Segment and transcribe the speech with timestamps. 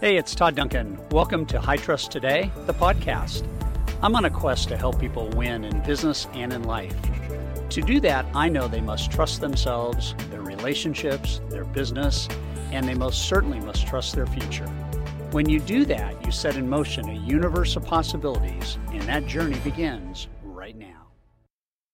[0.00, 0.98] Hey, it's Todd Duncan.
[1.10, 3.46] Welcome to High Trust Today, the podcast.
[4.02, 6.94] I'm on a quest to help people win in business and in life.
[7.70, 12.28] To do that, I know they must trust themselves, their relationships, their business,
[12.72, 14.66] and they most certainly must trust their future.
[15.30, 19.60] When you do that, you set in motion a universe of possibilities, and that journey
[19.60, 21.06] begins right now.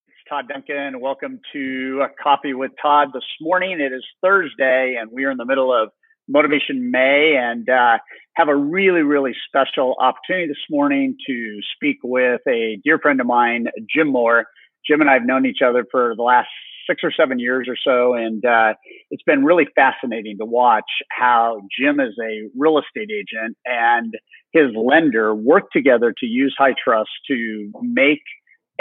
[0.08, 1.00] It's Todd Duncan.
[1.00, 3.08] Welcome to a Coffee with Todd.
[3.12, 5.90] This morning it is Thursday, and we are in the middle of
[6.30, 7.98] Motivation May and uh,
[8.34, 13.26] have a really, really special opportunity this morning to speak with a dear friend of
[13.26, 14.46] mine, Jim Moore.
[14.86, 16.48] Jim and I have known each other for the last
[16.88, 18.74] six or seven years or so, and uh,
[19.10, 24.14] it's been really fascinating to watch how Jim is a real estate agent and
[24.52, 28.22] his lender work together to use High Trust to make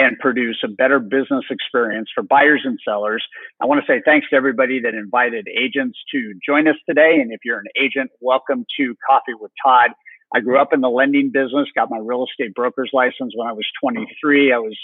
[0.00, 3.22] and produce a better business experience for buyers and sellers.
[3.60, 7.18] I want to say thanks to everybody that invited agents to join us today.
[7.20, 9.90] And if you're an agent, welcome to Coffee with Todd.
[10.34, 13.52] I grew up in the lending business, got my real estate broker's license when I
[13.52, 14.54] was 23.
[14.54, 14.78] I was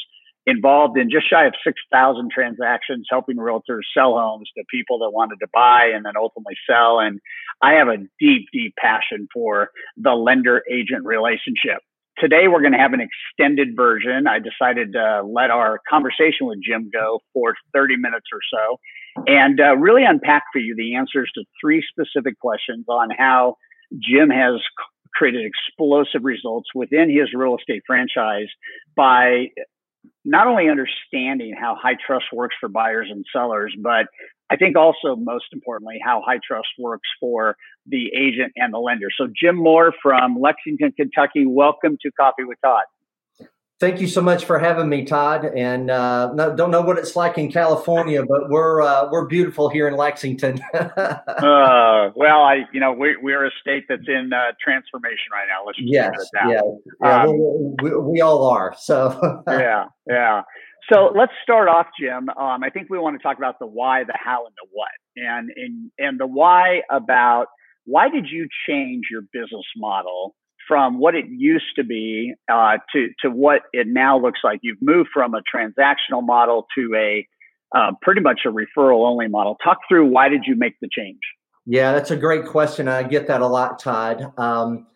[0.45, 5.37] involved in just shy of 6,000 transactions, helping realtors sell homes to people that wanted
[5.41, 7.01] to buy and then ultimately sell.
[7.01, 7.21] And
[7.63, 11.81] I have a deep, deep passion for the lender agent relationship.
[12.19, 14.27] Today, we're going to have an extended version.
[14.27, 18.79] I decided to let our conversation with Jim go for 30 minutes or so
[19.27, 23.57] and uh, really unpack for you the answers to three specific questions on how
[23.99, 24.61] Jim has
[25.15, 28.49] created explosive results within his real estate franchise
[28.95, 29.47] by
[30.25, 34.07] not only understanding how high trust works for buyers and sellers, but
[34.51, 37.57] I think also most importantly, how high trust works for
[37.89, 39.09] the agent and the lender.
[39.17, 42.85] So Jim Moore from Lexington, Kentucky, welcome to Coffee with Todd.
[43.79, 45.45] Thank you so much for having me, Todd.
[45.45, 49.69] And uh, no, don't know what it's like in California, but we're uh, we're beautiful
[49.69, 50.63] here in Lexington.
[50.75, 55.67] uh, well, I you know we we're a state that's in uh, transformation right now.
[55.67, 56.61] Let's yes, yeah,
[57.03, 57.37] yeah um,
[57.83, 58.75] we, we, we, all are.
[58.79, 60.41] So yeah, yeah.
[60.91, 62.31] So let's start off, Jim.
[62.31, 64.89] Um, I think we want to talk about the why, the how, and the what,
[65.17, 67.49] and and and the why about
[67.87, 70.35] why did you change your business model
[70.67, 74.61] from what it used to be uh, to to what it now looks like.
[74.63, 77.27] You've moved from a transactional model to a
[77.77, 79.57] uh, pretty much a referral only model.
[79.63, 81.21] Talk through why did you make the change?
[81.67, 82.89] Yeah, that's a great question.
[82.89, 84.33] I get that a lot, Todd.
[84.39, 84.87] Um,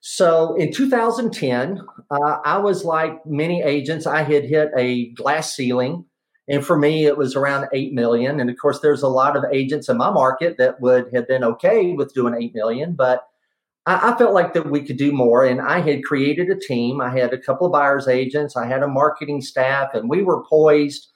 [0.00, 1.80] so in 2010,
[2.10, 4.06] uh, I was like many agents.
[4.06, 6.04] I had hit a glass ceiling.
[6.48, 8.40] And for me, it was around 8 million.
[8.40, 11.44] And of course, there's a lot of agents in my market that would have been
[11.44, 13.28] okay with doing 8 million, but
[13.84, 15.44] I, I, felt like that we could do more.
[15.44, 17.00] And I had created a team.
[17.00, 18.56] I had a couple of buyers agents.
[18.56, 21.08] I had a marketing staff, and we were poised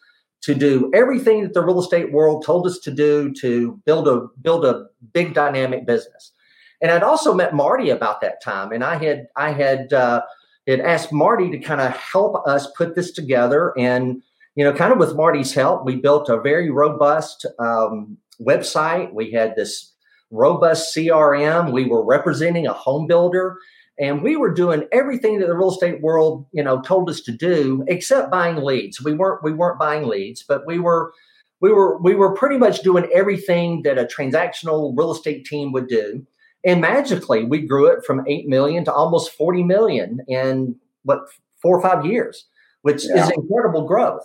[0.42, 4.26] to do everything that the real estate world told us to do to build a
[4.42, 6.32] build a big dynamic business.
[6.80, 10.22] And I'd also met Marty about that time, and I had I had uh,
[10.66, 13.72] had asked Marty to kind of help us put this together.
[13.78, 14.22] And
[14.54, 19.12] you know, kind of with Marty's help, we built a very robust um, website.
[19.12, 19.94] We had this
[20.30, 21.72] robust CRM.
[21.72, 23.56] We were representing a home builder
[23.98, 27.32] and we were doing everything that the real estate world, you know, told us to
[27.32, 29.02] do except buying leads.
[29.02, 31.12] We weren't we weren't buying leads, but we were
[31.60, 35.88] we were we were pretty much doing everything that a transactional real estate team would
[35.88, 36.26] do.
[36.64, 41.20] And magically, we grew it from 8 million to almost 40 million in what
[41.60, 42.46] 4 or 5 years,
[42.82, 43.24] which yeah.
[43.24, 44.22] is incredible growth.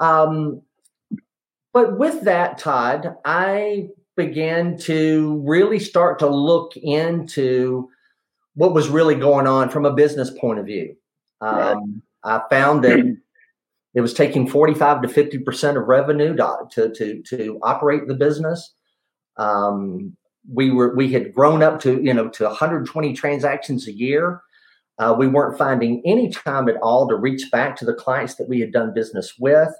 [0.00, 0.62] Um,
[1.72, 7.88] but with that, Todd, I began to really start to look into
[8.54, 10.94] what was really going on from a business point of view.
[11.40, 13.18] Um, I found that
[13.94, 18.72] it was taking 45 to 50% of revenue to, to, to, operate the business.
[19.36, 20.16] Um,
[20.52, 24.40] we were, we had grown up to, you know, to 120 transactions a year.
[24.98, 28.48] Uh, we weren't finding any time at all to reach back to the clients that
[28.48, 29.74] we had done business with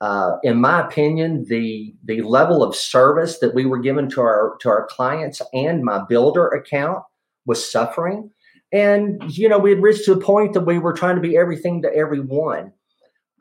[0.00, 4.56] uh, in my opinion, the the level of service that we were given to our
[4.60, 7.02] to our clients and my builder account
[7.44, 8.30] was suffering.
[8.72, 11.36] And you know, we had reached to a point that we were trying to be
[11.36, 12.72] everything to everyone.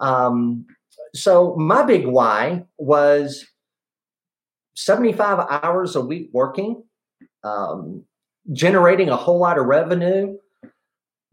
[0.02, 0.66] Um,
[1.14, 3.46] so my big why was
[4.76, 6.84] 75 hours a week working,
[7.44, 8.04] um,
[8.52, 10.38] generating a whole lot of revenue,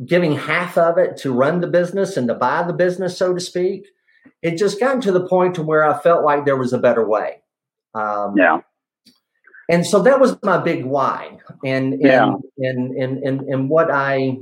[0.05, 3.41] giving half of it to run the business and to buy the business, so to
[3.41, 3.87] speak
[4.43, 7.07] it just gotten to the point to where I felt like there was a better
[7.07, 7.43] way.
[7.95, 8.61] Um, yeah.
[9.69, 12.33] And so that was my big why, and and yeah.
[12.59, 14.39] and, and and and what I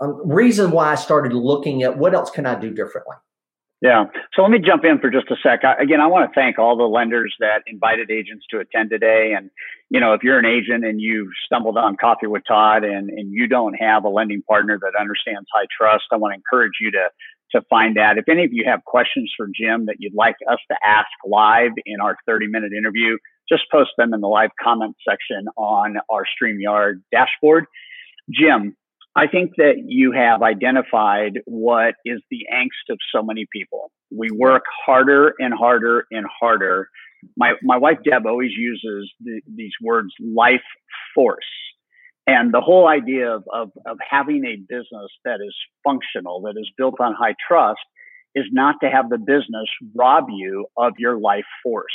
[0.00, 3.16] um, reason why I started looking at what else can I do differently.
[3.82, 4.04] Yeah.
[4.34, 5.64] So let me jump in for just a sec.
[5.64, 9.34] I, again, I want to thank all the lenders that invited agents to attend today.
[9.36, 9.50] And,
[9.90, 13.32] you know, if you're an agent and you've stumbled on Coffee with Todd and, and
[13.32, 16.92] you don't have a lending partner that understands high trust, I want to encourage you
[16.92, 17.08] to,
[17.54, 18.18] to find that.
[18.18, 21.72] If any of you have questions for Jim that you'd like us to ask live
[21.86, 23.16] in our 30 minute interview,
[23.48, 27.66] just post them in the live comment section on our StreamYard dashboard.
[28.30, 28.76] Jim,
[29.14, 33.90] I think that you have identified what is the angst of so many people.
[34.10, 36.88] We work harder and harder and harder.
[37.36, 40.62] My my wife Deb always uses the, these words life
[41.14, 41.44] force.
[42.26, 46.70] And the whole idea of, of, of having a business that is functional, that is
[46.76, 47.80] built on high trust,
[48.34, 51.92] is not to have the business rob you of your life force.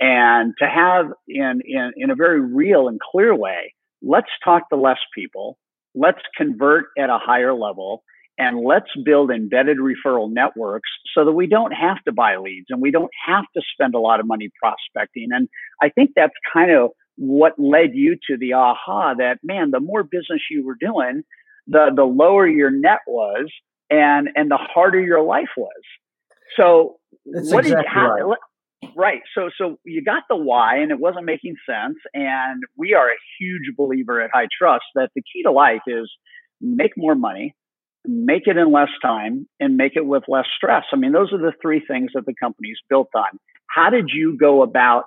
[0.00, 4.76] And to have in, in, in a very real and clear way, let's talk to
[4.76, 5.58] less people
[5.94, 8.02] let's convert at a higher level
[8.38, 12.80] and let's build embedded referral networks so that we don't have to buy leads and
[12.80, 15.28] we don't have to spend a lot of money prospecting.
[15.30, 15.48] And
[15.82, 16.90] I think that's kind of
[17.20, 21.22] what led you to the aha that man, the more business you were doing,
[21.66, 23.52] the the lower your net was
[23.90, 25.82] and and the harder your life was.
[26.56, 26.96] So
[27.26, 28.38] that's what exactly did you, right.
[28.96, 29.20] Right.
[29.34, 31.98] So so you got the why and it wasn't making sense.
[32.14, 36.10] And we are a huge believer at High Trust that the key to life is
[36.62, 37.54] make more money,
[38.06, 40.84] make it in less time, and make it with less stress.
[40.90, 43.38] I mean, those are the three things that the company's built on.
[43.66, 45.04] How did you go about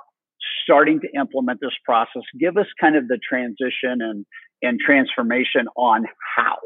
[0.63, 2.23] starting to implement this process?
[2.39, 4.25] Give us kind of the transition and,
[4.61, 6.05] and transformation on
[6.35, 6.57] how.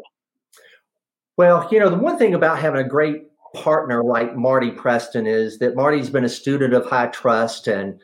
[1.38, 5.60] Well, you know, the one thing about having a great partner like Marty Preston is
[5.60, 8.00] that Marty's been a student of high trust and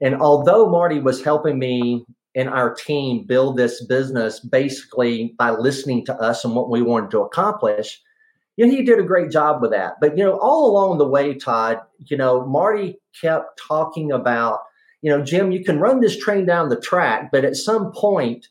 [0.00, 2.04] and although Marty was helping me
[2.34, 7.10] and our team build this business basically by listening to us and what we wanted
[7.12, 8.00] to accomplish,
[8.56, 9.94] you know, he did a great job with that.
[10.00, 14.60] But you know, all along the way, Todd, you know, Marty kept talking about,
[15.04, 18.48] you know, Jim, you can run this train down the track, but at some point,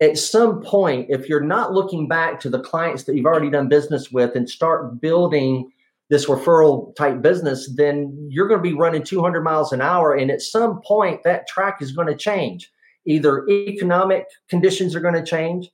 [0.00, 3.68] at some point, if you're not looking back to the clients that you've already done
[3.68, 5.68] business with and start building
[6.08, 10.14] this referral type business, then you're going to be running 200 miles an hour.
[10.14, 12.70] And at some point, that track is going to change.
[13.04, 15.70] Either economic conditions are going to change.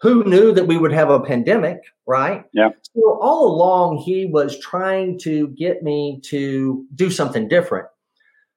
[0.00, 1.76] Who knew that we would have a pandemic,
[2.06, 2.44] right?
[2.54, 2.70] Yeah.
[2.94, 7.86] So all along, he was trying to get me to do something different.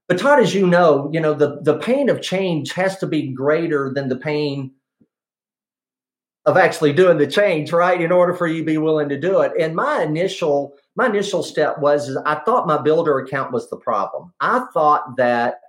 [0.08, 3.34] But Todd, as you know, you know the the pain of change has to be
[3.34, 4.72] greater than the pain
[6.46, 8.00] of actually doing the change, right?
[8.00, 9.52] In order for you to be willing to do it.
[9.60, 14.32] And my initial my initial step was I thought my builder account was the problem.
[14.40, 15.62] I thought that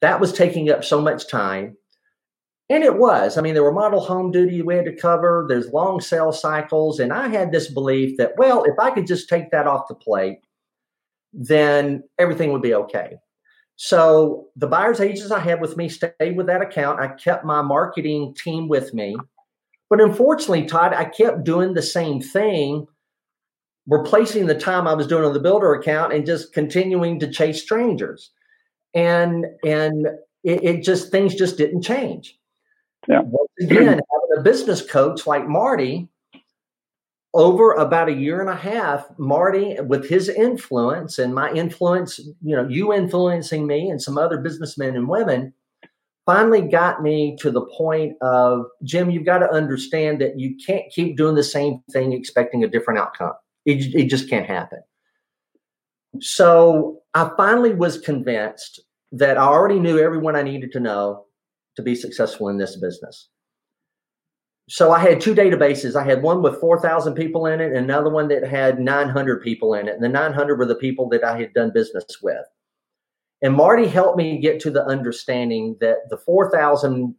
[0.00, 1.76] that was taking up so much time.
[2.70, 3.36] And it was.
[3.36, 7.00] I mean, there were model home duty we had to cover, there's long sales cycles.
[7.00, 9.94] And I had this belief that, well, if I could just take that off the
[9.94, 10.38] plate,
[11.32, 13.16] then everything would be okay.
[13.82, 17.00] So the buyer's agents I had with me stayed with that account.
[17.00, 19.16] I kept my marketing team with me.
[19.88, 22.86] But unfortunately, Todd, I kept doing the same thing
[23.88, 27.62] replacing the time I was doing on the builder account and just continuing to chase
[27.62, 28.30] strangers.
[28.92, 30.08] And and
[30.44, 32.38] it, it just things just didn't change.
[33.08, 33.22] Yeah.
[33.24, 36.06] Once again, having a business coach like Marty,
[37.32, 42.56] over about a year and a half, Marty, with his influence and my influence, you
[42.56, 45.52] know, you influencing me and some other businessmen and women,
[46.26, 50.90] finally got me to the point of Jim, you've got to understand that you can't
[50.92, 53.32] keep doing the same thing expecting a different outcome.
[53.64, 54.80] It, it just can't happen.
[56.20, 58.80] So I finally was convinced
[59.12, 61.26] that I already knew everyone I needed to know
[61.76, 63.28] to be successful in this business.
[64.70, 65.96] So I had two databases.
[65.96, 69.74] I had one with 4,000 people in it and another one that had 900 people
[69.74, 69.94] in it.
[69.94, 72.44] And the 900 were the people that I had done business with.
[73.42, 77.16] And Marty helped me get to the understanding that the 4,000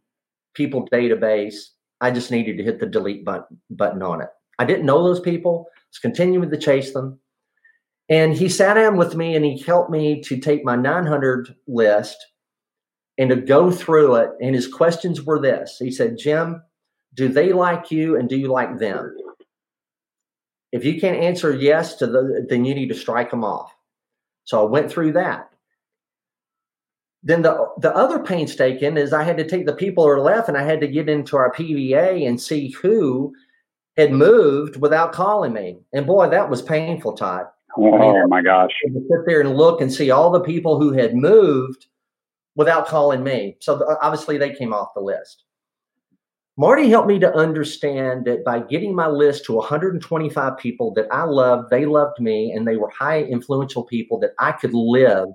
[0.54, 1.56] people database,
[2.00, 4.28] I just needed to hit the delete button, button on it.
[4.58, 7.20] I didn't know those people I was continuing to chase them.
[8.08, 12.16] And he sat down with me and he helped me to take my 900 list
[13.18, 14.30] and to go through it.
[14.40, 16.62] And his questions were this He said, Jim,
[17.14, 19.16] do they like you and do you like them?
[20.72, 23.72] If you can't answer yes to the, then you need to strike them off.
[24.44, 25.50] So I went through that.
[27.22, 30.48] Then the the other painstaking is I had to take the people who are left
[30.48, 33.32] and I had to get into our PVA and see who
[33.96, 35.78] had moved without calling me.
[35.92, 37.46] And boy, that was painful, Todd.
[37.76, 38.72] Oh I mean, oh my gosh.
[38.86, 41.86] To sit there and look and see all the people who had moved
[42.56, 43.56] without calling me.
[43.60, 45.44] So obviously they came off the list.
[46.58, 51.24] Marty helped me to understand that by getting my list to 125 people that I
[51.24, 55.28] loved, they loved me, and they were high influential people that I could live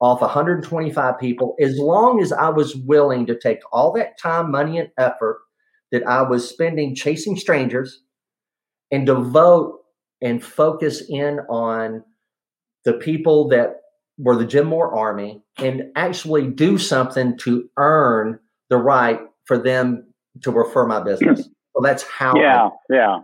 [0.00, 4.78] off 125 people as long as I was willing to take all that time, money,
[4.78, 5.40] and effort
[5.92, 8.02] that I was spending chasing strangers
[8.90, 9.80] and devote
[10.20, 12.04] and focus in on
[12.84, 13.76] the people that
[14.18, 20.06] were the Jim Moore Army and actually do something to earn the right for them
[20.42, 21.48] to refer my business.
[21.76, 22.36] So that's how.
[22.36, 23.18] Yeah, I- yeah.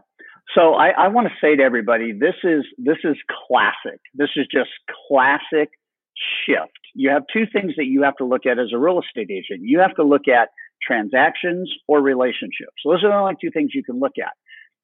[0.57, 3.15] So I, I want to say to everybody, this is this is
[3.47, 4.01] classic.
[4.13, 4.71] This is just
[5.07, 5.69] classic
[6.45, 6.73] shift.
[6.93, 9.61] You have two things that you have to look at as a real estate agent.
[9.63, 10.49] You have to look at
[10.83, 12.75] transactions or relationships.
[12.83, 14.33] So those are the only two things you can look at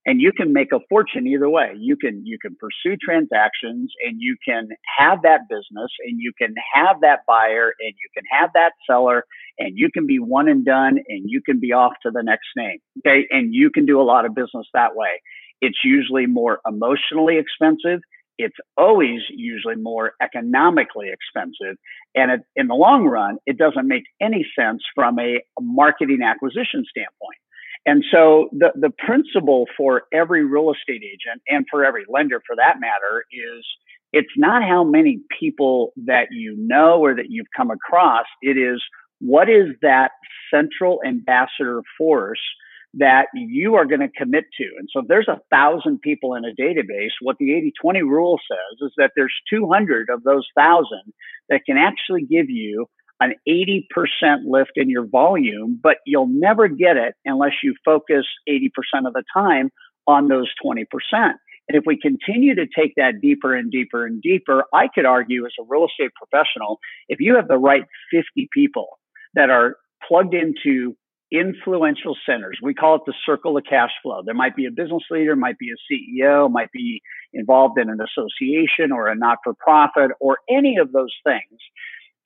[0.07, 4.17] and you can make a fortune either way you can you can pursue transactions and
[4.21, 4.69] you can
[4.99, 9.25] have that business and you can have that buyer and you can have that seller
[9.59, 12.49] and you can be one and done and you can be off to the next
[12.57, 15.21] name okay and you can do a lot of business that way
[15.61, 18.01] it's usually more emotionally expensive
[18.39, 21.77] it's always usually more economically expensive.
[22.15, 26.85] And it, in the long run, it doesn't make any sense from a, marketing acquisition
[26.89, 27.39] standpoint.
[27.87, 32.57] And so the, the principle for every real estate agent and for every lender for
[32.57, 33.65] that matter is
[34.13, 38.27] it's not how many people that you know or that you've come across.
[38.43, 38.83] It is
[39.21, 40.13] what is that
[40.53, 42.41] central ambassador force
[42.99, 44.65] that you are going to commit to.
[44.79, 48.41] And so if there's a thousand people in a database, what the 80 20 rule
[48.51, 51.13] says is that there's 200 of those thousand
[51.51, 52.87] that can actually give you
[53.21, 53.83] an 80%
[54.47, 58.71] lift in your volume, but you'll never get it unless you focus 80%
[59.07, 59.71] of the time
[60.07, 60.85] on those 20%.
[61.13, 65.45] And if we continue to take that deeper and deeper and deeper, I could argue
[65.47, 68.99] as a real estate professional, if you have the right 50 people
[69.37, 69.77] that are
[70.07, 70.97] plugged into
[71.33, 74.23] influential centers, we call it the circle of cash flow.
[74.25, 77.03] There might be a business leader, might be a CEO, might be
[77.33, 81.61] involved in an association or a not for profit or any of those things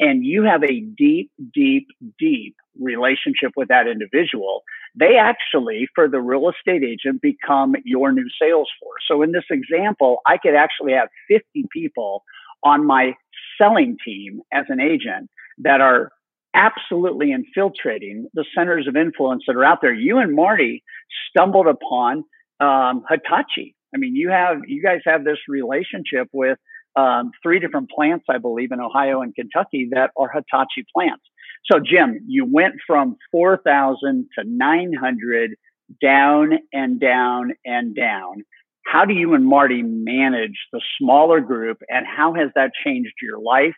[0.00, 1.88] and you have a deep, deep,
[2.18, 4.62] deep relationship with that individual,
[4.98, 9.02] they actually, for the real estate agent, become your new sales force.
[9.06, 12.24] So in this example, I could actually have 50 people
[12.64, 13.14] on my
[13.58, 16.10] selling team as an agent that are
[16.54, 19.94] absolutely infiltrating the centers of influence that are out there.
[19.94, 20.82] You and Marty
[21.28, 22.24] stumbled upon
[22.60, 23.74] um, Hitachi.
[23.94, 26.58] I mean, you have you guys have this relationship with
[26.96, 31.22] um, three different plants, I believe, in Ohio and Kentucky that are Hitachi plants.
[31.70, 35.56] So, Jim, you went from 4,000 to 900
[36.02, 38.44] down and down and down.
[38.86, 43.38] How do you and Marty manage the smaller group, and how has that changed your
[43.38, 43.76] life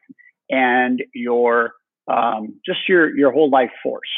[0.48, 1.72] and your
[2.08, 4.08] um, just your your whole life force?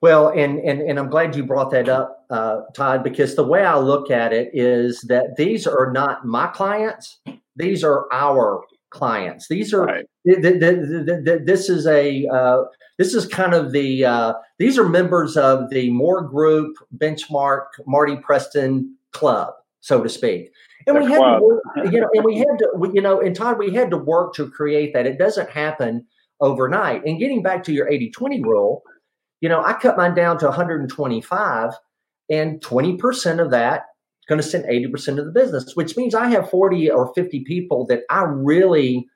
[0.00, 3.64] Well, and and and I'm glad you brought that up, uh, Todd, because the way
[3.64, 7.18] I look at it is that these are not my clients;
[7.56, 9.48] these are our clients.
[9.48, 10.06] These are right.
[10.26, 12.62] th- th- th- this is a uh,
[12.98, 18.16] this is kind of the uh, these are members of the Moore Group Benchmark Marty
[18.16, 20.52] Preston Club, so to speak.
[20.86, 21.20] And the we club.
[21.20, 23.74] had to work, you know, and we had to, we, you know, in Todd, we
[23.74, 25.06] had to work to create that.
[25.06, 26.06] It doesn't happen
[26.40, 27.04] overnight.
[27.04, 28.82] And getting back to your 80 20 rule,
[29.40, 31.70] you know, I cut mine down to 125,
[32.30, 33.84] and 20% of that
[34.28, 37.86] going to send 80% of the business, which means I have 40 or 50 people
[37.86, 39.06] that I really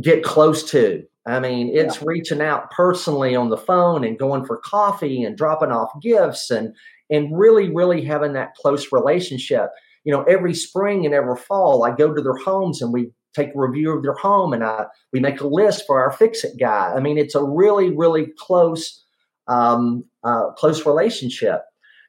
[0.00, 1.02] get close to.
[1.26, 2.04] I mean, it's yeah.
[2.06, 6.74] reaching out personally on the phone and going for coffee and dropping off gifts and
[7.10, 9.70] and really, really having that close relationship.
[10.04, 13.54] You know, every spring and every fall, I go to their homes and we take
[13.54, 16.58] a review of their home and I we make a list for our fix it
[16.58, 16.92] guy.
[16.94, 19.04] I mean, it's a really, really close,
[19.46, 21.62] um, uh, close relationship.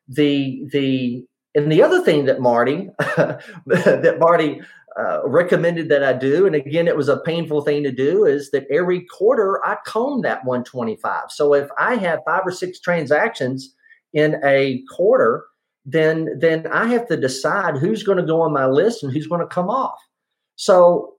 [0.07, 4.61] The the and the other thing that Marty that Marty
[4.97, 8.51] uh, recommended that I do, and again, it was a painful thing to do, is
[8.51, 11.25] that every quarter I comb that 125.
[11.29, 13.73] So if I have five or six transactions
[14.13, 15.45] in a quarter,
[15.85, 19.27] then then I have to decide who's going to go on my list and who's
[19.27, 19.99] going to come off.
[20.55, 21.15] So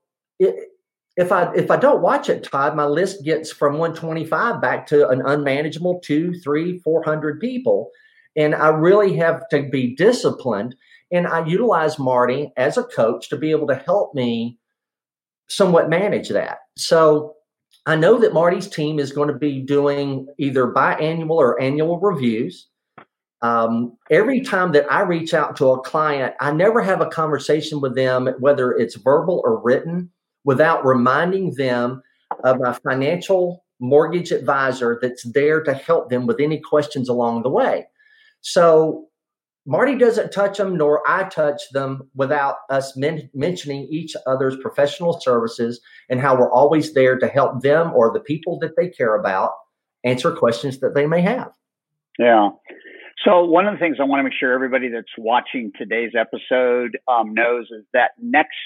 [1.17, 5.09] if I if I don't watch it, Todd, my list gets from 125 back to
[5.09, 7.91] an unmanageable two, three, four hundred people.
[8.37, 10.75] And I really have to be disciplined.
[11.13, 14.59] And I utilize Marty as a coach to be able to help me
[15.49, 16.59] somewhat manage that.
[16.77, 17.35] So
[17.87, 22.69] I know that Marty's team is going to be doing either biannual or annual reviews.
[23.43, 27.81] Um, every time that I reach out to a client, I never have a conversation
[27.81, 30.11] with them, whether it's verbal or written,
[30.45, 32.03] without reminding them
[32.45, 37.51] of my financial mortgage advisor that's there to help them with any questions along the
[37.51, 37.87] way.
[38.41, 39.09] So
[39.67, 45.21] Marty doesn't touch them, nor I touch them without us men- mentioning each other's professional
[45.21, 49.17] services and how we're always there to help them or the people that they care
[49.17, 49.53] about
[50.05, 51.53] answer questions that they may have.
[52.19, 52.51] Yeah.
[53.25, 56.99] So one of the things I want to make sure everybody that's watching today's episode
[57.07, 58.57] um, knows is that next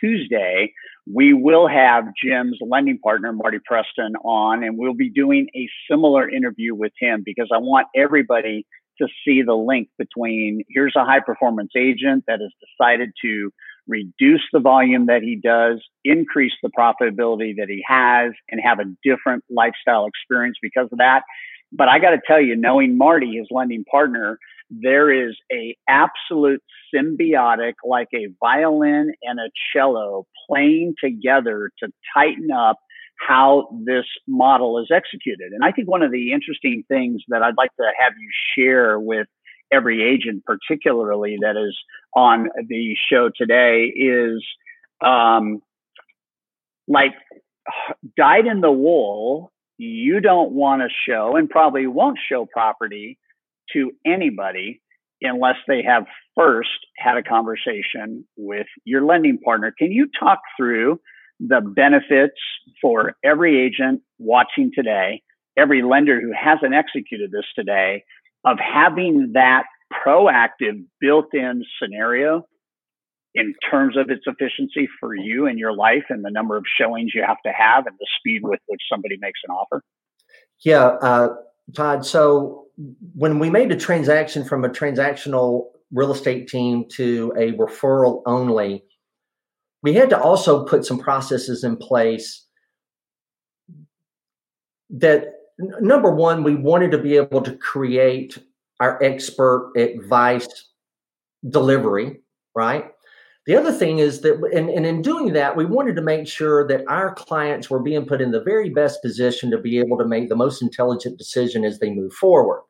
[0.00, 0.72] Tuesday
[1.06, 6.28] we will have Jim's lending partner Marty Preston on, and we'll be doing a similar
[6.28, 8.66] interview with him because I want everybody
[8.98, 13.50] to see the link between here's a high performance agent that has decided to
[13.88, 18.84] reduce the volume that he does, increase the profitability that he has, and have a
[19.02, 21.22] different lifestyle experience because of that.
[21.72, 24.38] But I got to tell you, knowing Marty, his lending partner,
[24.80, 26.62] there is a absolute
[26.94, 32.78] symbiotic, like a violin and a cello playing together to tighten up
[33.28, 35.52] how this model is executed.
[35.52, 38.98] And I think one of the interesting things that I'd like to have you share
[38.98, 39.26] with
[39.70, 41.76] every agent, particularly that is
[42.16, 44.44] on the show today, is
[45.04, 45.60] um,
[46.88, 47.12] like
[48.16, 53.18] dyed in the wool you don't want to show and probably won't show property
[53.72, 54.80] to anybody
[55.20, 56.04] unless they have
[56.36, 59.72] first had a conversation with your lending partner.
[59.76, 61.00] Can you talk through
[61.40, 62.38] the benefits
[62.80, 65.22] for every agent watching today,
[65.56, 68.04] every lender who hasn't executed this today,
[68.44, 72.46] of having that proactive built in scenario
[73.34, 77.12] in terms of its efficiency for you and your life and the number of showings
[77.14, 79.82] you have to have and the speed with which somebody makes an offer?
[80.64, 81.34] Yeah, uh,
[81.74, 82.04] Todd.
[82.04, 82.66] So
[83.14, 88.84] when we made a transaction from a transactional real estate team to a referral only,
[89.82, 92.46] we had to also put some processes in place
[94.90, 95.32] that
[95.80, 98.38] number one, we wanted to be able to create
[98.80, 100.70] our expert advice
[101.48, 102.20] delivery,
[102.54, 102.90] right?
[103.46, 106.66] The other thing is that, and, and, in doing that, we wanted to make sure
[106.68, 110.06] that our clients were being put in the very best position to be able to
[110.06, 112.62] make the most intelligent decision as they move forward.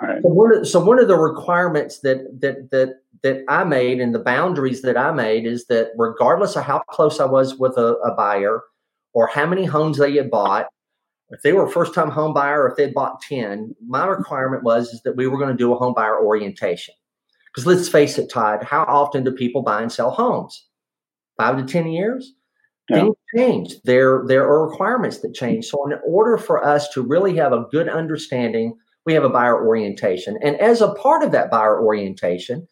[0.00, 0.20] Right.
[0.20, 4.12] So, one of, so one of the requirements that that that that I made and
[4.12, 7.94] the boundaries that I made is that regardless of how close I was with a,
[7.98, 8.62] a buyer
[9.12, 10.66] or how many homes they had bought,
[11.30, 14.64] if they were a first time home buyer or if they'd bought 10, my requirement
[14.64, 16.94] was is that we were going to do a home buyer orientation.
[17.52, 20.66] Because let's face it, Todd, how often do people buy and sell homes?
[21.36, 22.32] Five to 10 years?
[22.88, 22.96] Yeah.
[22.96, 23.82] Things change.
[23.84, 25.66] There, there are requirements that change.
[25.66, 28.74] So, in order for us to really have a good understanding,
[29.06, 30.38] we have a buyer orientation.
[30.42, 32.66] And as a part of that buyer orientation,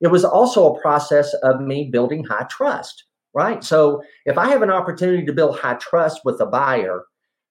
[0.00, 3.64] it was also a process of me building high trust, right?
[3.64, 7.04] So, if I have an opportunity to build high trust with a buyer,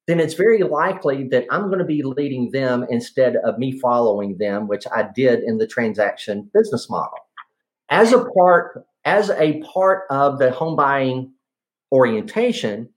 [0.07, 4.37] then it's very likely that I'm going to be leading them instead of me following
[4.37, 7.17] them, which I did in the transaction business model.
[7.89, 11.33] As a part, as a part of the home buying
[11.91, 12.89] orientation,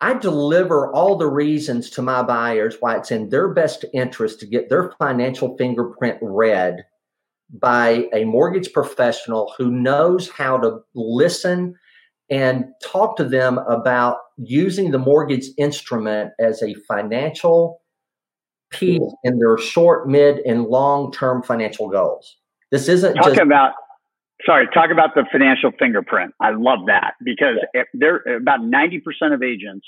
[0.00, 4.46] I deliver all the reasons to my buyers why it's in their best interest to
[4.46, 6.84] get their financial fingerprint read
[7.50, 11.74] by a mortgage professional who knows how to listen
[12.30, 17.80] and talk to them about using the mortgage instrument as a financial
[18.70, 22.36] piece in their short, mid, and long term financial goals.
[22.70, 23.72] This isn't talk just about.
[24.46, 26.32] Sorry, talk about the financial fingerprint.
[26.40, 27.82] I love that because yeah.
[27.92, 29.86] there about ninety percent of agents,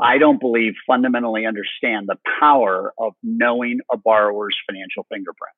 [0.00, 5.54] I don't believe fundamentally understand the power of knowing a borrower's financial fingerprint.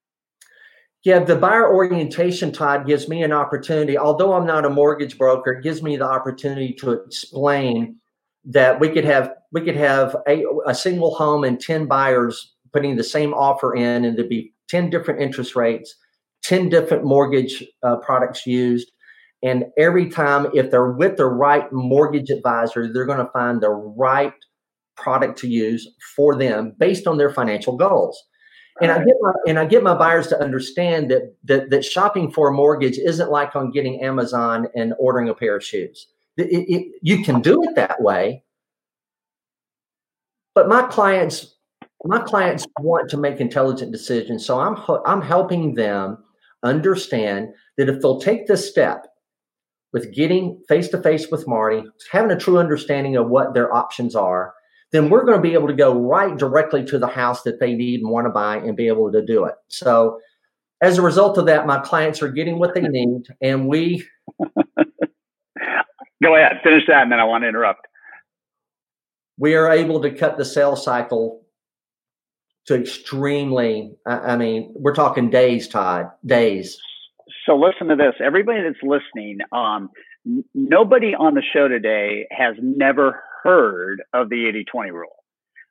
[1.04, 3.98] Yeah, the buyer orientation, Todd, gives me an opportunity.
[3.98, 8.00] Although I'm not a mortgage broker, it gives me the opportunity to explain
[8.44, 12.96] that we could have we could have a, a single home and 10 buyers putting
[12.96, 15.96] the same offer in and there'd be 10 different interest rates
[16.42, 18.92] 10 different mortgage uh, products used.
[19.42, 23.70] And every time if they're with the right mortgage advisor they're going to find the
[23.70, 24.34] right
[24.96, 28.22] product to use for them based on their financial goals.
[28.80, 32.32] And I get my and I get my buyers to understand that that that shopping
[32.32, 36.08] for a mortgage isn't like on getting Amazon and ordering a pair of shoes.
[36.36, 38.42] It, it, you can do it that way,
[40.54, 41.54] but my clients,
[42.04, 44.44] my clients want to make intelligent decisions.
[44.44, 46.18] So I'm I'm helping them
[46.62, 49.06] understand that if they'll take this step
[49.92, 54.16] with getting face to face with Marty, having a true understanding of what their options
[54.16, 54.54] are,
[54.90, 57.74] then we're going to be able to go right directly to the house that they
[57.74, 59.54] need and want to buy and be able to do it.
[59.68, 60.18] So
[60.80, 64.04] as a result of that, my clients are getting what they need, and we
[66.24, 67.86] Go ahead, finish that, and then I want to interrupt.
[69.36, 71.44] We are able to cut the sales cycle
[72.66, 76.78] to extremely, I, mean, we're talking days, Todd, days.
[77.44, 78.14] So listen to this.
[78.24, 79.90] Everybody that's listening, um,
[80.26, 85.16] n- nobody on the show today has never heard of the 80 20 rule,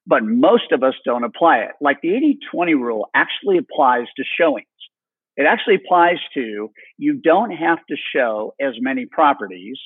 [0.06, 1.72] but most of us don't apply it.
[1.82, 4.68] Like the 80 20 rule actually applies to showings.
[5.36, 9.80] It actually applies to you don't have to show as many properties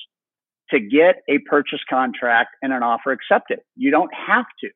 [0.70, 3.60] to get a purchase contract and an offer accepted.
[3.76, 4.68] You don't have to.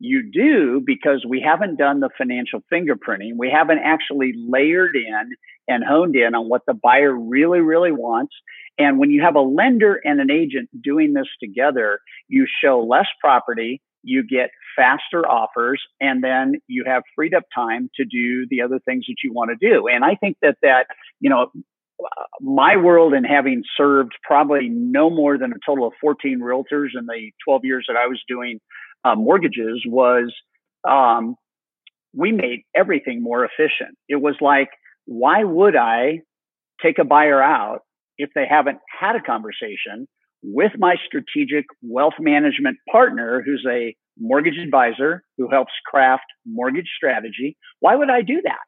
[0.00, 3.32] You do because we haven't done the financial fingerprinting.
[3.38, 5.30] We haven't actually layered in
[5.68, 8.34] and honed in on what the buyer really, really wants.
[8.76, 13.06] And when you have a lender and an agent doing this together, you show less
[13.20, 18.62] property, you get faster offers, and then you have freed up time to do the
[18.62, 19.86] other things that you want to do.
[19.86, 20.88] And I think that that,
[21.20, 21.50] you know,
[22.40, 27.06] my world and having served probably no more than a total of 14 realtors in
[27.06, 28.60] the 12 years that I was doing
[29.04, 30.32] uh, mortgages was
[30.88, 31.36] um,
[32.12, 33.96] we made everything more efficient.
[34.08, 34.68] It was like,
[35.06, 36.20] why would I
[36.82, 37.80] take a buyer out
[38.18, 40.06] if they haven't had a conversation
[40.42, 47.56] with my strategic wealth management partner who's a mortgage advisor who helps craft mortgage strategy?
[47.80, 48.60] Why would I do that?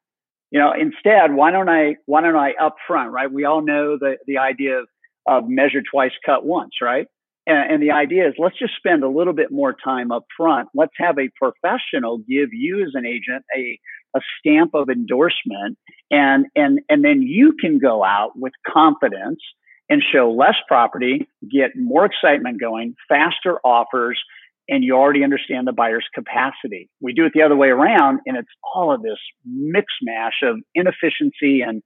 [0.51, 3.31] You know, instead, why don't I why don't I up front, right?
[3.31, 4.89] We all know the the idea of,
[5.27, 7.07] of measure twice, cut once, right?
[7.47, 10.69] And, and the idea is let's just spend a little bit more time up front.
[10.75, 13.79] Let's have a professional give you as an agent a
[14.17, 15.77] a stamp of endorsement
[16.11, 19.41] and and and then you can go out with confidence
[19.89, 24.21] and show less property, get more excitement going, faster offers,
[24.69, 26.91] and you already understand the buyer's capacity.
[27.01, 30.57] We do it the other way around, and it's all of this mix mash of
[30.75, 31.83] inefficiency and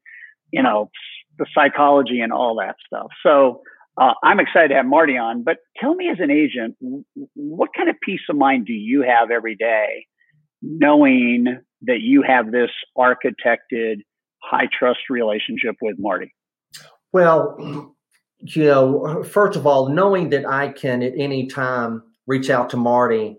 [0.53, 0.91] you know
[1.39, 3.09] the psychology and all that stuff.
[3.23, 3.63] So
[4.01, 5.43] uh, I'm excited to have Marty on.
[5.43, 6.77] But tell me, as an agent,
[7.35, 10.07] what kind of peace of mind do you have every day,
[10.63, 13.97] knowing that you have this architected
[14.43, 16.33] high trust relationship with Marty?
[17.13, 17.95] Well,
[18.41, 22.77] you know, first of all, knowing that I can at any time reach out to
[22.77, 23.37] Marty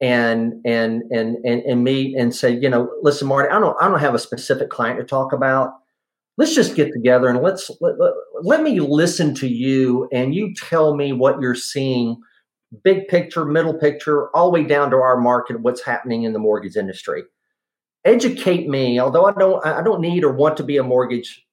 [0.00, 3.88] and and and and, and meet and say, you know, listen, Marty, I don't I
[3.88, 5.72] don't have a specific client to talk about.
[6.36, 10.52] Let's just get together and let's let, let, let me listen to you and you
[10.54, 12.16] tell me what you're seeing,
[12.82, 16.40] big picture, middle picture, all the way down to our market, what's happening in the
[16.40, 17.22] mortgage industry.
[18.04, 21.46] Educate me, although I don't I don't need or want to be a mortgage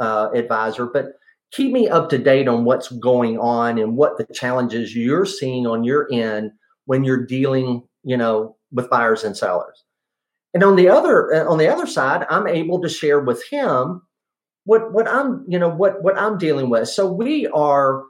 [0.00, 1.12] uh, advisor, but
[1.52, 5.66] keep me up to date on what's going on and what the challenges you're seeing
[5.66, 6.52] on your end
[6.86, 9.84] when you're dealing, you know, with buyers and sellers.
[10.54, 14.02] And on the other uh, on the other side, I'm able to share with him
[14.64, 16.88] what what I'm, you know, what what I'm dealing with.
[16.88, 18.04] So we are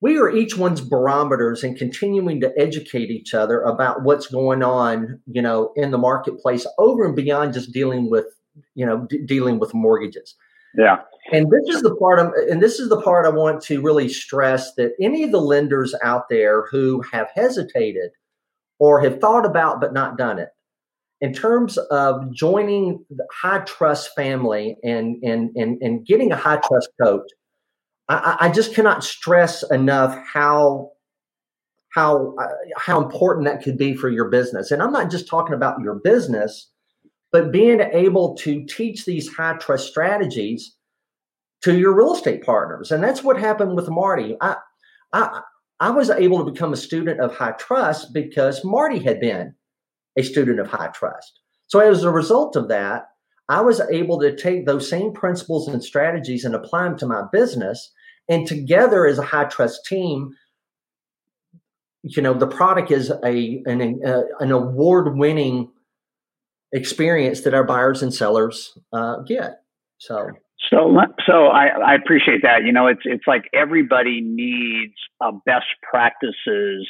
[0.00, 5.20] we are each one's barometers and continuing to educate each other about what's going on,
[5.26, 8.26] you know, in the marketplace over and beyond just dealing with,
[8.74, 10.36] you know, d- dealing with mortgages.
[10.76, 10.98] Yeah.
[11.30, 14.08] And this is the part of, and this is the part I want to really
[14.08, 18.12] stress that any of the lenders out there who have hesitated
[18.78, 20.48] or have thought about but not done it,
[21.20, 26.60] in terms of joining the high trust family and and and, and getting a high
[26.64, 27.28] trust coach,
[28.08, 30.92] I, I just cannot stress enough how
[31.94, 34.70] how uh, how important that could be for your business.
[34.70, 36.70] And I'm not just talking about your business,
[37.32, 40.76] but being able to teach these high trust strategies
[41.62, 42.90] to your real estate partners.
[42.90, 44.36] And that's what happened with Marty.
[44.40, 44.56] I,
[45.12, 45.40] I,
[45.80, 49.54] I was able to become a student of high trust because Marty had been
[50.16, 51.40] a student of high trust.
[51.66, 53.08] So as a result of that,
[53.48, 57.22] I was able to take those same principles and strategies and apply them to my
[57.32, 57.92] business.
[58.28, 60.34] And together as a high trust team,
[62.02, 65.70] you know, the product is a an, uh, an award winning
[66.72, 69.62] experience that our buyers and sellers uh, get.
[69.98, 70.30] So
[70.70, 72.64] so, so I, I appreciate that.
[72.64, 76.88] You know, it's it's like everybody needs a best practices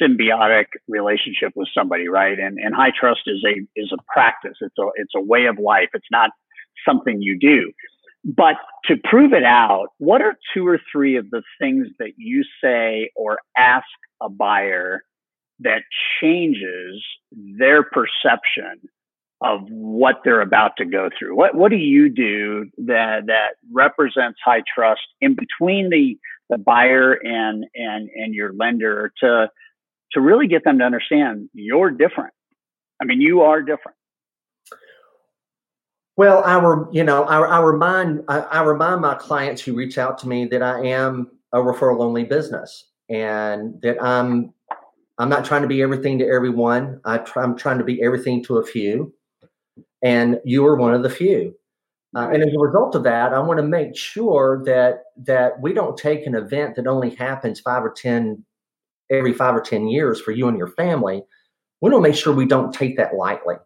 [0.00, 2.38] symbiotic relationship with somebody, right?
[2.38, 4.56] And and high trust is a is a practice.
[4.60, 5.88] It's a it's a way of life.
[5.94, 6.30] It's not
[6.86, 7.72] something you do.
[8.24, 12.42] But to prove it out, what are two or three of the things that you
[12.62, 13.86] say or ask
[14.20, 15.02] a buyer
[15.60, 15.82] that
[16.20, 18.80] changes their perception
[19.42, 21.36] of what they're about to go through.
[21.36, 26.18] What what do you do that that represents high trust in between the
[26.48, 29.48] the buyer and and and your lender to
[30.12, 32.32] to really get them to understand you're different.
[33.00, 33.96] I mean, you are different.
[36.16, 36.56] Well, I
[36.92, 40.62] you know I, remind I, I remind my clients who reach out to me that
[40.62, 44.54] I am a referral only business and that I'm
[45.18, 47.00] I'm not trying to be everything to everyone.
[47.04, 49.12] I I'm trying to be everything to a few,
[50.06, 51.52] and you are one of the few.
[52.14, 55.74] Uh, and as a result of that, I want to make sure that that we
[55.74, 58.44] don't take an event that only happens five or ten
[59.10, 61.22] every five or ten years for you and your family.
[61.80, 63.56] We want to make sure we don't take that lightly.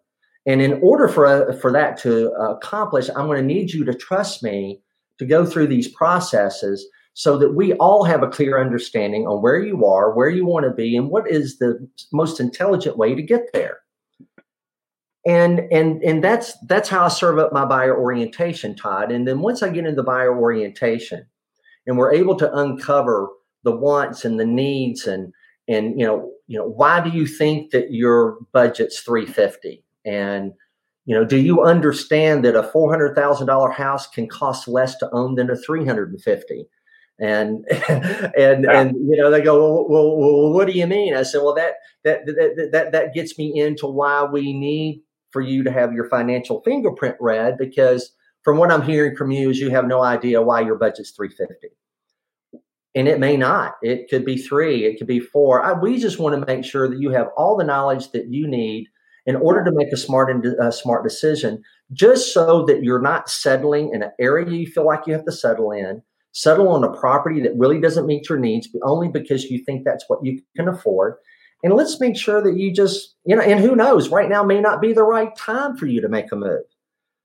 [0.46, 3.84] And in order for uh, for that to uh, accomplish, I'm going to need you
[3.84, 4.80] to trust me
[5.18, 9.60] to go through these processes so that we all have a clear understanding on where
[9.60, 13.22] you are, where you want to be, and what is the most intelligent way to
[13.22, 13.80] get there.
[15.30, 19.12] And and and that's that's how I serve up my buyer orientation, Todd.
[19.12, 21.26] And then once I get into buyer orientation,
[21.86, 23.28] and we're able to uncover
[23.62, 25.32] the wants and the needs and
[25.68, 30.52] and you know you know why do you think that your budget's 350 and
[31.04, 35.50] you know do you understand that a $400000 house can cost less to own than
[35.50, 36.66] a 350
[37.18, 38.80] and and yeah.
[38.80, 41.54] and you know they go well, well, well, what do you mean i said well
[41.54, 45.92] that, that that that that gets me into why we need for you to have
[45.92, 48.12] your financial fingerprint read because
[48.42, 51.68] from what i'm hearing from you is you have no idea why your budget's 350
[52.94, 53.74] and it may not.
[53.82, 55.62] It could be three it could be four.
[55.62, 58.46] I, we just want to make sure that you have all the knowledge that you
[58.48, 58.88] need
[59.26, 61.62] in order to make a smart and uh, smart decision
[61.92, 65.32] just so that you're not settling in an area you feel like you have to
[65.32, 69.62] settle in settle on a property that really doesn't meet your needs only because you
[69.64, 71.14] think that's what you can afford
[71.62, 74.60] and let's make sure that you just you know and who knows right now may
[74.60, 76.64] not be the right time for you to make a move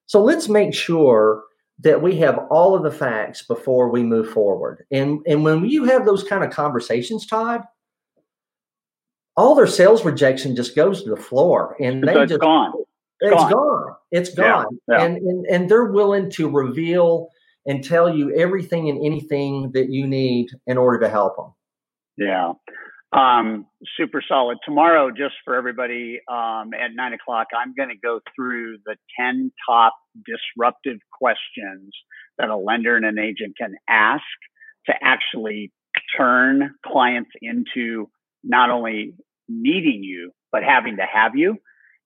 [0.05, 1.43] so let's make sure
[1.79, 5.83] that we have all of the facts before we move forward and and when you
[5.83, 7.61] have those kind of conversations todd
[9.37, 12.73] all their sales rejection just goes to the floor and they it's just gone
[13.21, 13.95] it's gone, gone.
[14.11, 15.05] it's gone yeah, yeah.
[15.05, 17.29] And, and and they're willing to reveal
[17.65, 21.53] and tell you everything and anything that you need in order to help them.
[22.17, 22.53] Yeah.
[23.15, 24.57] Um, super solid.
[24.65, 29.53] Tomorrow, just for everybody um, at nine o'clock, I'm going to go through the 10
[29.69, 29.93] top
[30.25, 31.93] disruptive questions
[32.37, 34.23] that a lender and an agent can ask
[34.87, 35.71] to actually
[36.17, 38.09] turn clients into
[38.43, 39.13] not only
[39.47, 41.55] needing you, but having to have you.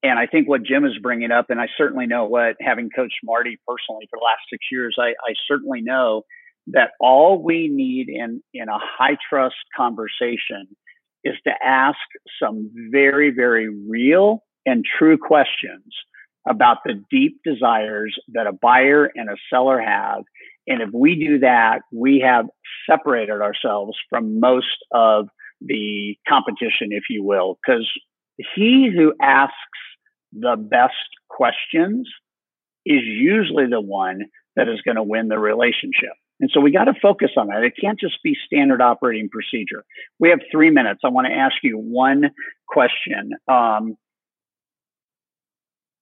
[0.04, 3.18] And I think what Jim is bringing up, and I certainly know what having coached
[3.24, 6.22] Marty personally for the last six years, I, I certainly know
[6.68, 10.68] that all we need in, in a high trust conversation
[11.24, 11.98] is to ask
[12.42, 15.84] some very, very real and true questions
[16.48, 20.24] about the deep desires that a buyer and a seller have.
[20.68, 22.46] And if we do that, we have
[22.90, 25.28] separated ourselves from most of
[25.62, 27.90] the competition, if you will, because
[28.56, 29.54] he who asks
[30.32, 30.94] the best
[31.28, 32.08] questions
[32.86, 34.22] is usually the one
[34.56, 36.14] that is going to win the relationship.
[36.40, 37.64] And so we got to focus on that.
[37.64, 39.84] It can't just be standard operating procedure.
[40.20, 41.02] We have three minutes.
[41.04, 42.32] I want to ask you one
[42.68, 43.32] question.
[43.48, 43.98] Um,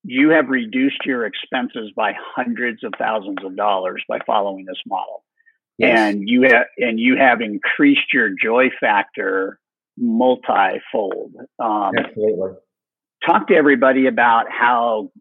[0.03, 5.23] you have reduced your expenses by hundreds of thousands of dollars by following this model.
[5.77, 5.97] Yes.
[5.97, 9.59] And you have and you have increased your joy factor
[9.97, 11.33] multifold.
[11.59, 12.53] Um, Absolutely
[13.25, 15.11] talk to everybody about how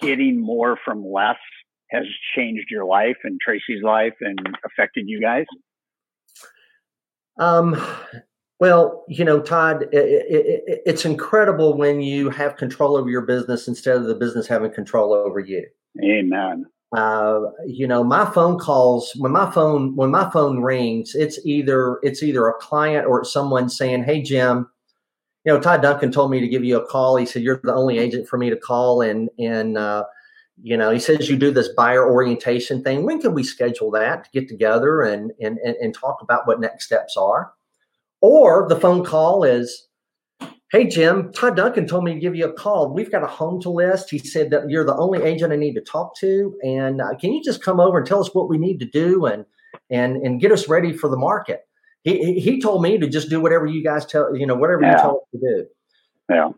[0.00, 1.38] getting more from less
[1.90, 2.04] has
[2.36, 5.46] changed your life and Tracy's life and affected you guys?
[7.38, 7.80] Um,
[8.60, 13.66] well, you know, Todd, it, it, it's incredible when you have control over your business
[13.66, 15.66] instead of the business having control over you.
[16.04, 16.66] Amen.
[16.94, 22.00] Uh, you know, my phone calls when my phone when my phone rings, it's either
[22.02, 24.68] it's either a client or it's someone saying, "Hey, Jim,
[25.44, 27.16] you know, Todd Duncan told me to give you a call.
[27.16, 30.04] He said you're the only agent for me to call, and and uh,
[30.62, 33.04] you know, he says you do this buyer orientation thing.
[33.04, 36.86] When can we schedule that to get together and and and, talk about what next
[36.86, 37.52] steps are?
[38.20, 39.88] Or the phone call is,
[40.72, 42.92] hey Jim, Todd Duncan told me to give you a call.
[42.92, 44.10] We've got a home to list.
[44.10, 47.32] He said that you're the only agent I need to talk to, and uh, can
[47.32, 49.46] you just come over and tell us what we need to do and
[49.88, 51.66] and and get us ready for the market?
[52.02, 54.92] he he told me to just do whatever you guys tell you know whatever yeah.
[54.92, 55.66] you tell us to do.
[56.30, 56.50] Yeah.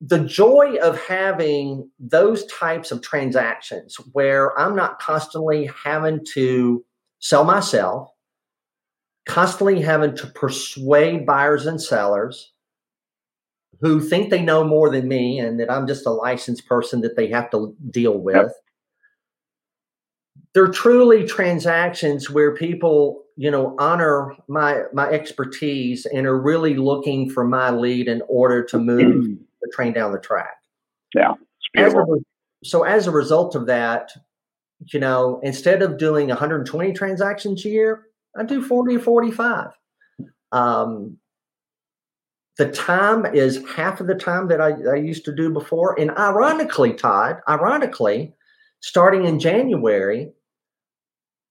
[0.00, 6.84] The joy of having those types of transactions where I'm not constantly having to
[7.18, 8.08] sell myself,
[9.26, 12.52] constantly having to persuade buyers and sellers
[13.80, 17.16] who think they know more than me and that I'm just a licensed person that
[17.16, 18.36] they have to deal with.
[18.36, 18.52] Yep.
[20.54, 27.30] They're truly transactions where people you know honor my my expertise and are really looking
[27.30, 30.56] for my lead in order to move the train down the track
[31.14, 31.34] yeah
[31.76, 32.04] as a,
[32.64, 34.10] so as a result of that
[34.92, 38.04] you know instead of doing 120 transactions a year
[38.38, 39.70] i do 40 or 45
[40.52, 41.18] um,
[42.58, 45.98] The time is half of the time that I, I used to do before.
[45.98, 48.34] And ironically, Todd, ironically,
[48.80, 50.32] starting in January,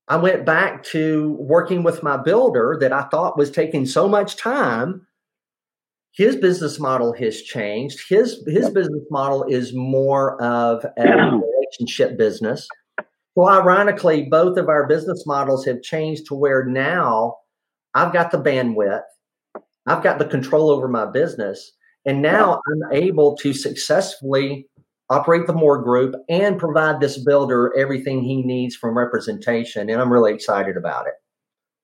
[0.06, 4.36] I went back to working with my builder that I thought was taking so much
[4.36, 5.06] time.
[6.18, 8.00] His business model has changed.
[8.08, 11.40] His his business model is more of a
[11.78, 12.66] relationship business.
[13.36, 17.36] Well, ironically, both of our business models have changed to where now
[17.94, 19.04] I've got the bandwidth,
[19.86, 21.70] I've got the control over my business,
[22.04, 24.66] and now I'm able to successfully
[25.10, 29.88] operate the Moore Group and provide this builder everything he needs from representation.
[29.88, 31.14] And I'm really excited about it.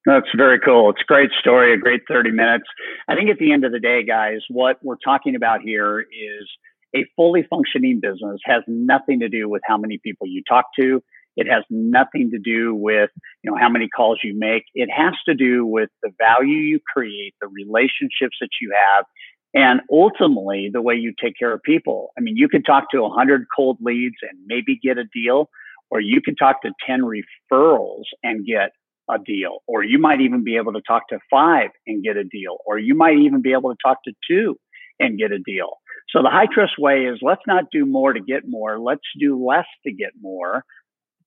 [0.06, 0.90] That's very cool.
[0.90, 2.64] It's a great story, a great 30 minutes.
[3.08, 6.48] I think at the end of the day, guys, what we're talking about here is
[6.94, 11.02] a fully functioning business has nothing to do with how many people you talk to.
[11.36, 13.10] It has nothing to do with,
[13.42, 14.64] you know, how many calls you make.
[14.74, 19.06] It has to do with the value you create, the relationships that you have,
[19.54, 22.12] and ultimately the way you take care of people.
[22.16, 25.48] I mean, you could talk to 100 cold leads and maybe get a deal,
[25.90, 28.70] or you could talk to 10 referrals and get
[29.10, 32.24] a deal, or you might even be able to talk to five and get a
[32.24, 34.56] deal, or you might even be able to talk to two
[34.98, 35.78] and get a deal.
[36.10, 38.78] So the high trust way is let's not do more to get more.
[38.78, 40.64] Let's do less to get more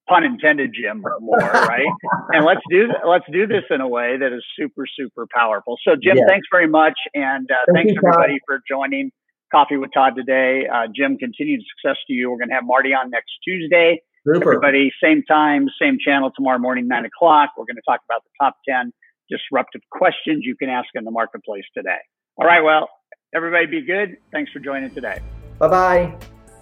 [0.08, 1.86] pun intended, Jim, more, right?
[2.32, 5.78] and let's do let's do this in a way that is super super powerful.
[5.88, 8.42] So, Jim, thanks very much, and uh, Thank thanks you, everybody Todd.
[8.48, 9.12] for joining
[9.52, 10.68] Coffee with Todd today.
[10.68, 12.32] Uh, Jim, continued success to you.
[12.32, 14.02] We're going to have Marty on next Tuesday.
[14.28, 14.54] Super.
[14.54, 17.52] Everybody, same time, same channel tomorrow morning, nine o'clock.
[17.58, 18.92] We're going to talk about the top ten
[19.30, 22.00] disruptive questions you can ask in the marketplace today.
[22.38, 22.90] All right, well,
[23.34, 24.18] everybody, be good.
[24.32, 25.20] Thanks for joining today.
[25.60, 26.16] Bye bye.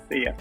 [0.09, 0.33] See ya.